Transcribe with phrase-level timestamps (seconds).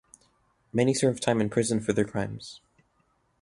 [0.73, 2.59] Many serve time in prison for their crimes.